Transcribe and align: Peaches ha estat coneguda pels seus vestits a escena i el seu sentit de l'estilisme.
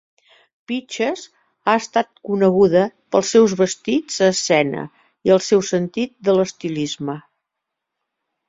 Peaches 0.69 1.25
ha 1.71 1.75
estat 1.81 2.09
coneguda 2.29 2.81
pels 3.15 3.29
seus 3.35 3.55
vestits 3.61 4.17
a 4.29 4.31
escena 4.37 4.87
i 5.29 5.35
el 5.37 5.45
seu 5.49 5.65
sentit 5.71 6.17
de 6.31 6.37
l'estilisme. 6.39 7.21